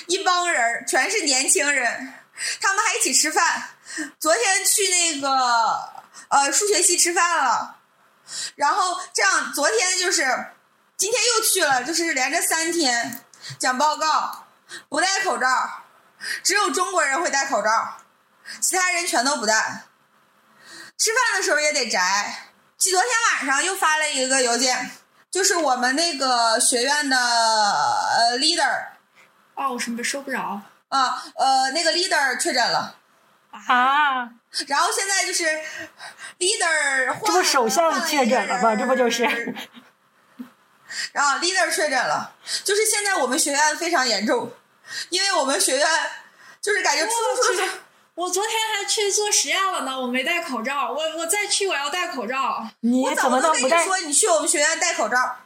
[0.07, 2.15] 一帮人全是年轻人，
[2.61, 3.71] 他们还一起吃饭。
[4.19, 5.93] 昨天去那个
[6.29, 7.77] 呃数学系吃饭了，
[8.55, 10.23] 然后这样昨天就是
[10.97, 13.25] 今天又去了，就是连着三天
[13.59, 14.47] 讲报告，
[14.89, 15.47] 不戴口罩，
[16.43, 17.99] 只有中国人会戴口罩，
[18.61, 19.85] 其他人全都不戴。
[20.97, 22.49] 吃饭的时候也得摘。
[22.79, 24.91] 昨天晚上又发了一个邮件，
[25.33, 28.85] 就是我们那个学院的呃 leader，
[29.55, 31.25] 哦，什么收不着啊？
[31.35, 32.97] 呃，那个 leader 确诊了。
[33.51, 34.31] 啊！
[34.67, 35.45] 然后现在就是
[36.39, 38.75] leader 这不首相确诊了吗？
[38.75, 39.25] 这不就是？
[41.13, 44.51] 然后 leader 确诊了，就是现在我们学院非常严重，
[45.11, 45.87] 因为我们学院
[46.63, 47.63] 就是感觉出出
[48.15, 52.69] 我昨天还去做实验了呢，我没戴口罩，我我再去我要戴口罩。
[52.81, 55.37] 你怎么跟你说你去我们学院戴口罩？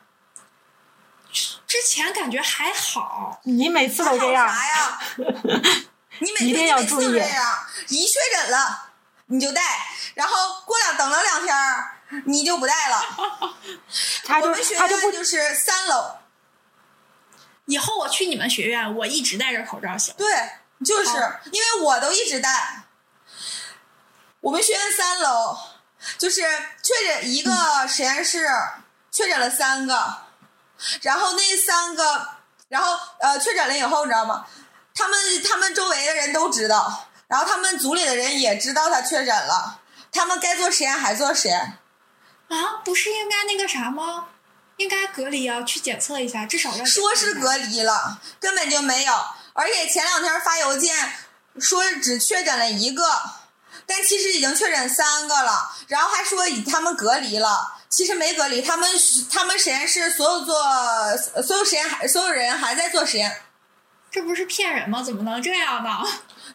[1.67, 3.41] 之前感觉还好。
[3.45, 4.49] 你每次都这样。
[4.49, 5.01] 啥呀？
[6.19, 8.91] 你每次每次都这样，一确诊了
[9.27, 9.63] 你就戴，
[10.15, 11.55] 然后过两等了两天
[12.25, 13.05] 你就不戴了。
[14.43, 16.17] 我们学院就是三楼。
[17.67, 20.15] 以后我去你们学院，我一直戴着口罩行。
[20.17, 20.27] 对，
[20.85, 21.11] 就是
[21.53, 22.83] 因为我都一直戴。
[24.41, 25.59] 我们学院三楼
[26.19, 26.43] 就是
[26.83, 28.47] 确诊一个实验室
[29.11, 30.19] 确诊了三个，
[31.03, 32.29] 然后那三个，
[32.69, 34.47] 然后呃确诊了以后你知道吗？
[34.95, 39.81] 他们他们周围的人都知道，然后他们组里的人也知道他确诊了，
[40.13, 41.79] 他们该做实验还做实验。
[42.49, 44.29] 啊，不是应该那个啥吗？
[44.77, 46.85] 应该隔离啊，去检测一下，至少要。
[46.85, 49.13] 说是隔离了，根本就没有，
[49.57, 50.95] 而且前两天发邮件
[51.59, 53.03] 说只确诊了一个，
[53.87, 58.89] 但其实已经确诊三个了，然后还说以他们隔离了，其实没隔离，他们
[59.33, 60.55] 他们实验室所有做
[61.43, 63.41] 所有实验还所有人还在做实验。
[64.11, 65.03] 这不是骗人吗？
[65.03, 65.91] 怎么能这样呢？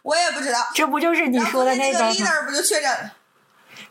[0.03, 0.67] 我也不知道。
[0.73, 3.11] 这不就是你说的那个 leader 不就确诊？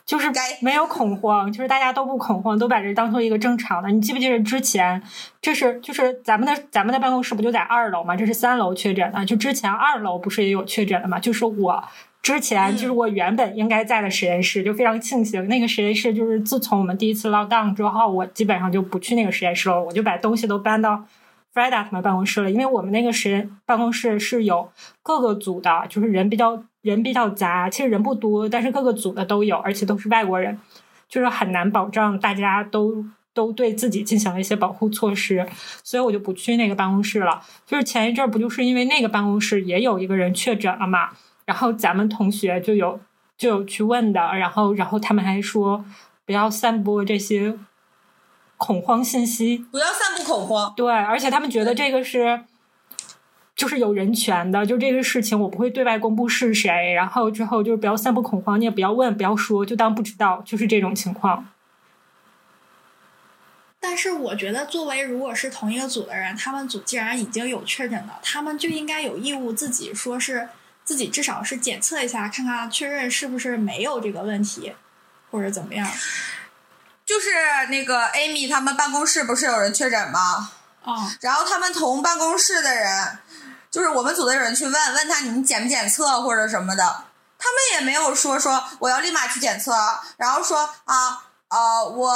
[0.05, 0.31] 就是
[0.61, 3.89] 没有恐慌，就是大家都不恐慌，都把这当做一个正常的。
[3.91, 5.03] 你记不记得之前，
[5.41, 8.17] 这是就是咱们的咱们的办公室不就在二楼吗？
[8.17, 11.19] 这是三楼确诊的，就之前二楼不是也有确诊的吗？
[11.19, 11.85] 就是我
[12.23, 21.05] 之前就是我原本应该在的实验室，就非常庆幸那个实验室就是自从我们第一次 lock down 之后，我基本上就不去那个实验室了，我就把东西都搬到。
[21.53, 24.71] f r e d a 他们办公室了，因为我们那个实验办公室是有
[25.03, 30.59] 各个组的，就是人比较人比较杂，其实人不多，但是各个组的都有，而且都是外国人，
[31.09, 33.05] 就是很难保障大家都
[33.35, 35.47] 都对自己进行了一些保护措施，
[35.83, 37.43] 所以我就不去那个办公室了。
[37.67, 41.11] 就是前一阵不就是因为那个办公室也有一个人确诊了嘛，
[41.45, 43.01] 然后咱们同学就有
[43.37, 45.85] 就有去问的，然后然后他们还说
[46.25, 47.57] 不要散播这些。
[48.63, 50.71] 恐慌信息，不要散布恐慌。
[50.77, 52.43] 对，而且他们觉得这个是，
[53.61, 61.47] 就是有人权的，就这个事情我不会对外公布是谁，然后之后就是不要散布恐慌，你也不要问，不要说，就当不知道，就是这种情况。
[63.79, 70.49] 但是我觉得，作为如果是同一个组的人，他们组既然已经有确诊了，他们就应该有义务自己说是
[70.83, 74.73] 自己至少是检测一下，看看确认是不是没有这个问题，
[75.31, 75.87] 或者怎么样。
[77.05, 77.29] 就是
[77.69, 80.53] 那个 Amy 他们办公室不是有人确诊吗？
[80.83, 83.19] 啊，然后他们同办公室的人，
[83.71, 87.05] 就是我们组的人去问问他你们检不检测或者什么的，
[87.39, 89.73] 他们也没有说说我要立马去检测，
[90.17, 92.13] 然后说啊呃我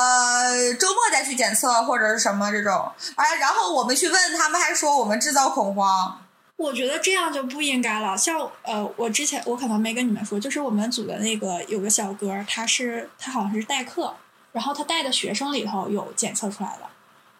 [0.78, 6.20] 周末再去检测或者是什么这种，哎，然后我们去问他们还说我们制造恐慌。
[6.56, 8.16] 我觉得这样就不应该了。
[8.16, 14.14] 像呃，我之前我可能没跟你们说，就是我们组的那个有个小哥，他是他好像是代课，
[14.52, 16.86] 然后他带的学生里头有检测出来的。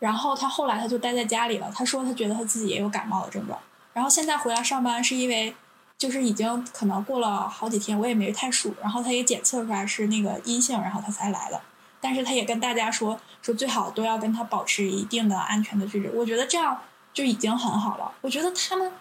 [0.01, 1.73] 然后他后来他就待在家里了。
[1.73, 3.57] 他说他觉得他自己也有感冒的症状。
[3.95, 5.57] 然后现在回来上班是因为
[5.97, 8.75] 就是已经可能过了好几天，我也没太数。
[8.83, 11.59] 然后他也检测出来是那个阴性，然后他才来的。
[12.01, 16.09] 但是他也跟大家说说最好都要跟他保持一定的安全的距离。
[16.09, 16.79] 我觉得这样
[17.15, 18.13] 就已经很好了。
[18.21, 18.93] 我觉得他们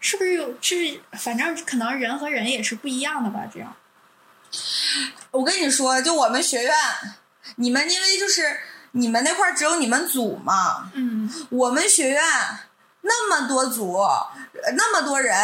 [0.00, 3.42] 是不是有是反正可能人和人也是不一样的吧？
[3.52, 3.76] 这样。
[5.30, 6.74] 我跟你说，就我们学院，
[7.56, 8.58] 你们因为就是。
[8.92, 10.90] 你们那块只有你们组嘛？
[10.94, 12.20] 嗯，我们学院
[13.02, 13.98] 那么多组，
[14.76, 15.36] 那么多人，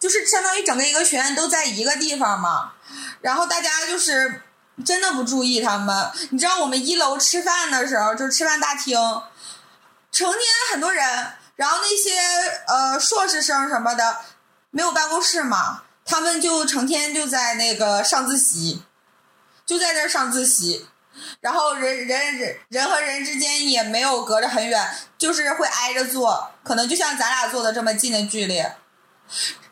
[0.00, 2.72] 就是相当于整个一个学院都在一个地方嘛。
[3.20, 4.42] 然后大家就是
[4.84, 6.10] 真的不注意他们。
[6.30, 8.98] 你知道我们一楼吃饭的时候，就是吃饭大厅，
[10.10, 10.40] 成天
[10.72, 12.18] 很多人，然后那些
[12.66, 14.18] 呃硕士生什么的
[14.70, 18.82] 没有办公室嘛，他们就成天就在那个上自习，
[19.66, 20.86] 就在这上自习。
[21.40, 28.64] 然后人人人人和人之间也没有隔着很远，就是会挨着坐，可能就像咱俩坐的这么近的距离。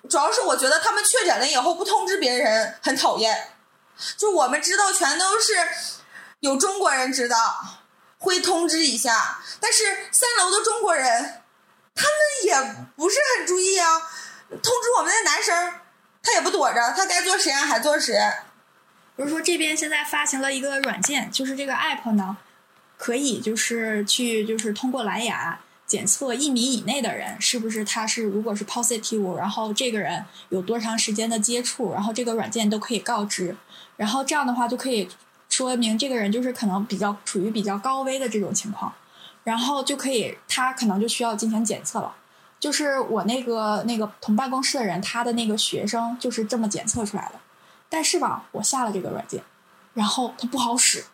[0.08, 3.48] 主要是我觉得他们确诊了以后不通知别人很讨厌，
[4.16, 5.52] 就我们知道全都是
[6.40, 7.36] 有中国人知道
[8.18, 11.42] 会通知一下，但是三楼的中国人
[11.94, 12.10] 他们
[12.44, 14.10] 也不是很注意啊，
[14.50, 15.74] 通知我们的男生
[16.22, 18.44] 他也不躲着，他该做实验还做实验。
[19.14, 22.36] 比如说，这边现在发行了一个软件，就是这个 app 呢，
[22.96, 33.54] 可以就是去就是通过蓝牙检测一米以内的人是不是他是如果是 positive，然后这个人有多长时间的接触，然后这个软件都可以告知，
[33.96, 35.06] 然后这样的话就可以
[35.50, 38.94] 说明这个人就是可能比较处于比较高危的这种情况，
[39.44, 42.14] 然后就可以他可能就需要进行检测了。
[42.58, 47.38] 就是我那个那个同办公室的人，他的那个学生就是这么检测出来的。
[47.92, 49.44] 但是吧，我下了这个软件，
[49.92, 51.04] 然后它不好使。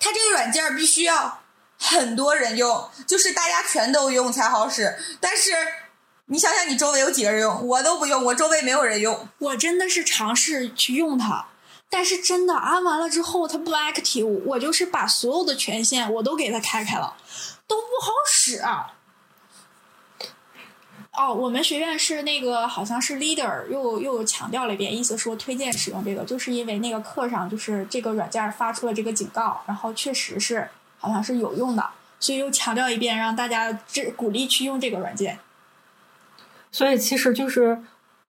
[0.00, 1.42] 它这个软件必须要
[1.78, 4.98] 很多人用，就是大家全都用才好使。
[5.20, 5.52] 但是
[6.28, 7.68] 你想想，你周围有几个人用？
[7.68, 9.28] 我都不用，我周围没有人用。
[9.36, 11.48] 我真的是尝试去用它，
[11.90, 14.26] 但是真的安完了之后，它不 active。
[14.46, 17.14] 我就是把所有的权限我都给它开开了，
[17.66, 18.62] 都不好使。
[21.24, 30.68] 哦，我们学院是那个，好像是 leader 又又强调了一遍，意思说推荐使用这个，就是因为那个课上就是这个软件发出了这个警告，然后确实是
[30.98, 31.88] 好像是有用的，
[32.20, 35.38] 所以又强调一遍，让大家这鼓励去用这个软件。
[36.70, 37.80] 所以其实就是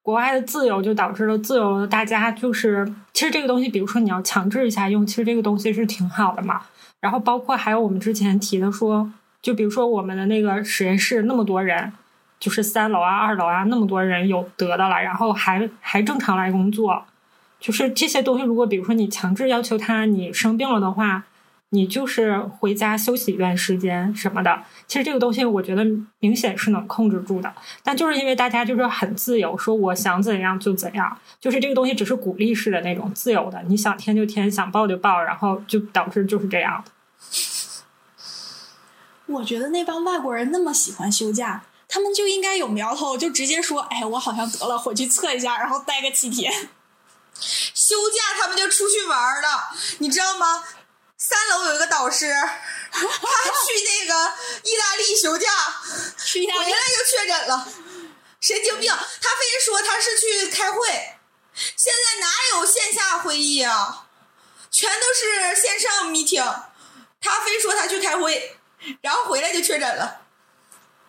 [0.01, 6.61] 国外的自由就导致了自由大家就是其实这个东西，比如说你要强制一下用，其实这个东西是挺好的嘛。
[7.01, 11.91] 然后包括还有我们之前提的说，就比如说我们的那个实验室那么多人。
[12.45, 17.03] 就是三楼啊、二楼啊，那么多人有得的了，然后还还正常来工作，
[17.59, 21.23] 就是这些东西，如果比如说你强制要求他，你生病了的话，
[21.69, 24.61] 你就是回家休息一段时间什么的。
[24.85, 25.83] 其实这个东西，我觉得
[26.19, 36.91] 明显是能控制住的，但就是因为大家就是很自由，说我想怎样就怎样，就是这个东西只是鼓励式的那种自由的，你想填就填，想报就报，然后就导致就是这样的。
[39.25, 41.63] 我觉得那帮外国人那么喜欢休假。
[41.87, 46.69] 他们就应该有苗头，就直接说：“哎，我好像得了，回去测一下，然后待个七天。”
[47.39, 50.63] 休假他们就出去玩了，你知道吗？
[51.17, 52.33] 三楼有一个导师，
[52.91, 53.07] 他去
[53.83, 54.33] 那个
[54.63, 55.49] 意大利休假，
[55.91, 57.67] 回来就确诊了，
[58.41, 58.91] 神经病！
[58.91, 60.87] 他非说他是去开会，
[61.55, 64.07] 现在哪有线下会议啊？
[64.71, 66.43] 全都是线上 meeting。
[67.21, 68.57] 他非说他去开会，
[69.01, 70.24] 然后回来就确诊了。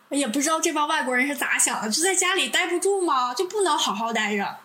[0.09, 3.33] 也不知道这帮外国人是咋想的，就在家里待不住吗？
[3.33, 4.57] 就不能好好待着？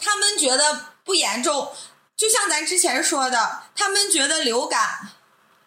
[0.00, 1.72] 他们觉得不严重，
[2.16, 5.10] 就像咱之前说的，他们觉得流感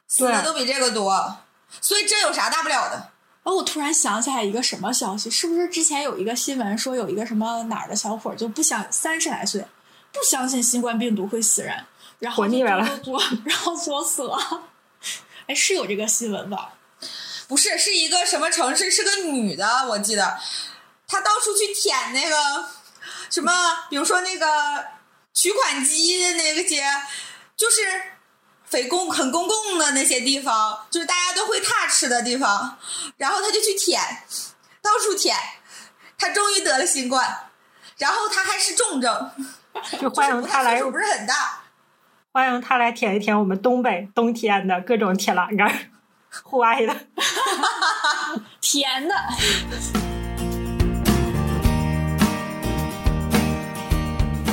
[0.07, 1.38] 死的都比这个多，
[1.82, 3.12] 所以这有啥大不了的？
[3.43, 9.66] 哦，我突然想起来一个什么消息，是不是之前有一个新闻说有一个什么哪儿的小伙就不想三十来岁，
[10.12, 11.86] 不相信新冠病毒会死人，
[12.20, 14.64] 然后活腻歪了作作，然后作死了。
[15.47, 16.74] 哎，是有这个新闻吧？
[17.50, 18.91] 不是，是一个什么城市？
[18.91, 20.38] 是个女的，我记得，
[21.08, 22.70] 她到处去舔那个
[23.32, 23.52] 什么，
[23.89, 24.86] 比如说那个
[25.34, 26.84] 取款机的那个些，
[27.58, 27.82] 就是
[28.66, 32.78] 非公很公共的那些地方，就是大家都会 touch 的地方，
[33.18, 34.00] 然后她就去舔，
[34.84, 35.36] 到处舔，
[36.20, 37.50] 她终于得了新冠，
[37.97, 39.32] 然后她还是重症，
[40.00, 41.64] 就欢迎就是他来不是很大。
[42.32, 45.76] 欢迎他来舔一舔我们东北冬天的各种铁栏杆儿，
[46.44, 46.96] 户外的。
[48.62, 49.16] 甜的，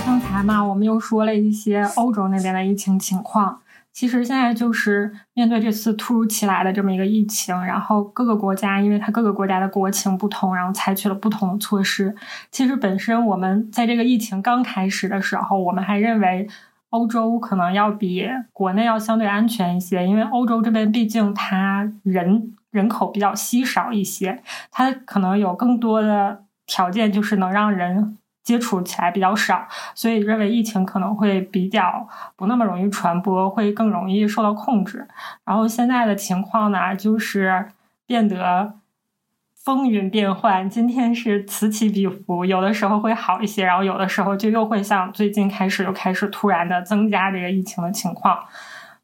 [0.07, 3.61] 刚才嘛，我们又说了一些欧洲那边的疫情情况。
[3.93, 12.15] 其实现在就是面对这次突如其来的这么一个疫情，然后各个国家因为它各个国家的国情不同，然后采取了不同的措施。
[12.51, 16.47] 其实本身我们在这个疫情刚开始的时候，我们还认为
[16.91, 35.07] 欧洲可能要比国内要相对安全一些，因为欧洲这边毕竟它人人口比较稀少一些，它可能有更多的条件，就是能让人接触起来比较少，所以认为疫情可能会比较不那么容易传播，会更容易受到控制。
[35.45, 37.67] 然后现在的情况呢，就是
[38.07, 38.75] 变得
[39.67, 48.39] 风云变幻，今天是此起彼伏，有的时候会好一些，然后有的时候就又会像最近开始又开始突然的增加这个疫情的情况。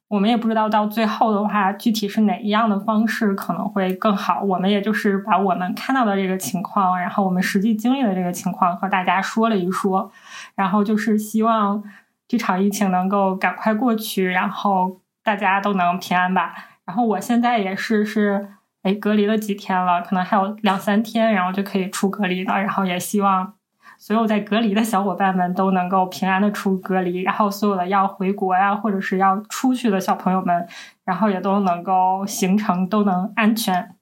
[0.07, 4.41] 我们也不知道到最后的话，具体是哪一样的方式可能会更好。
[4.43, 10.13] 我们也就是把我们看到的这个情况，然后我们实际经历的这个情况和大家说了一说，
[10.55, 11.83] 然后就是希望
[12.29, 16.55] 这场疫情能够赶快过去，然后大家都能平安吧。
[16.85, 18.51] 然后我现在也是是
[18.83, 22.59] 哎隔离了几天了，可能还有两三天，然后就可以出隔离了。
[22.59, 23.55] 然后也希望
[23.99, 30.67] 所有在隔离的小伙伴们都能够平安的出隔离，然后所有的要回国呀，或者是要出去的小朋友们，
[31.05, 33.95] 然后也都能够行程都能安全。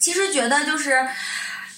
[0.00, 1.06] 其实觉得就是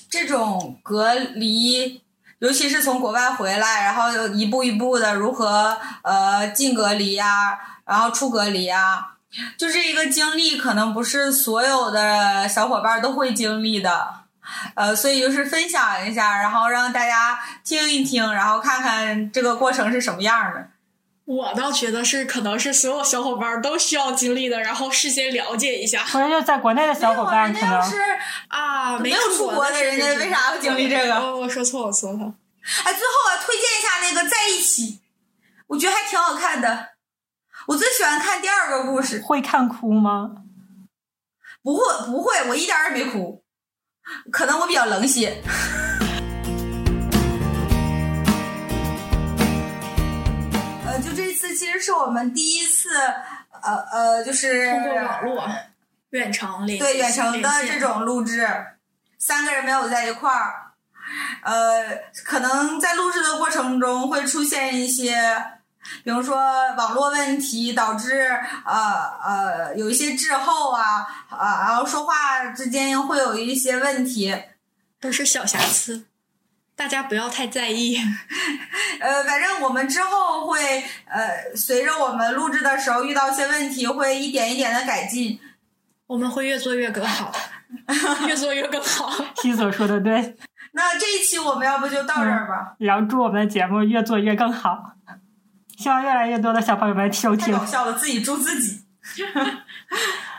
[0.08, 2.02] 这种隔离，
[2.38, 9.16] 尤其是从国外回来，然后一步一步的如何呃进隔离呀、然后出隔离呀、
[9.56, 14.14] 就这一个经历，可能不是所有的小伙伴都会经历的。
[14.74, 20.66] 呃，所以就是分享一下，然后让大家听一听，然后看看这个过程是什么样的。
[21.26, 27.96] 我倒觉得是可能是所有小伙伴都需要经历的，然后事先了解一下或者就在国内的小伙伴可能人家要是
[28.48, 28.98] 啊。
[28.98, 32.34] 没有出出国的人家为啥要经历这个我我说错，我说错。
[32.82, 34.98] 哎，最后啊，推荐一下那个在一起，
[35.68, 36.89] 我觉得还挺好看的。
[37.70, 40.32] 我最喜欢看第二个故事，会看哭吗？
[41.62, 43.44] 不会不会，我一点也没哭，
[44.32, 45.40] 可能我比较冷血。
[50.84, 52.88] 呃，就这次其实是我们第一次，
[53.62, 55.48] 呃呃，就是通过网络
[56.10, 58.48] 远程连对远程的这种录制，
[59.16, 60.72] 三个人没有在一块儿，
[61.44, 61.84] 呃，
[62.24, 65.14] 可能在录制的过程中会出现一些，
[66.04, 66.36] 比如说
[66.76, 68.28] 网络问题导致
[68.64, 68.74] 呃
[69.24, 74.34] 呃有一些滞后啊啊，然后说话之间会有一些问题，
[75.00, 76.04] 都是小瑕疵，
[76.76, 77.98] 大家不要太在意。
[79.00, 85.40] 呃，反正我们之后会呃随着我们录制的时候遇到一些问题，会一点一点的改进。
[86.06, 87.32] 我们会越做越更好，
[88.26, 89.12] 越做越更好。
[89.40, 90.36] 西所说的对，
[90.72, 92.74] 那这一期我们要不就到这儿吧？
[92.78, 94.96] 然后祝我们的节目越做越更好，
[95.80, 97.64] 希望越来越多的小朋友们收听太搞。
[97.64, 98.84] 笑了，自己祝自己。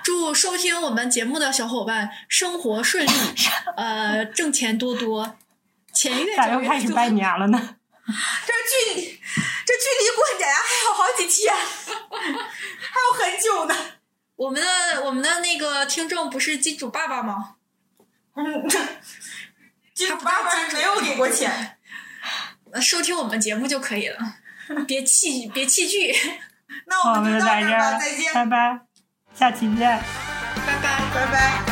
[0.04, 3.12] 祝收听我们节目的小伙伴生活顺利，
[3.76, 5.36] 呃，挣钱多多，
[5.92, 6.64] 钱越咋挣越多。
[6.64, 7.76] 又开始拜年了呢？
[8.46, 8.54] 这
[8.94, 9.20] 距离
[9.66, 13.76] 这距离过年还有好几天，还有很久呢。
[14.36, 17.56] 我们的我们的那个听众不是金主爸爸吗？
[18.38, 18.70] 嗯，
[19.96, 21.78] 金主爸爸没有给过钱。
[22.72, 24.18] 呃收听我们节目就可以了，
[24.88, 26.13] 别弃别弃剧，
[26.88, 28.80] 那我我们就到这儿吧，在这儿，再见，拜拜，
[29.34, 29.99] 下期见。
[30.65, 30.99] 拜拜。
[31.13, 31.70] 拜拜。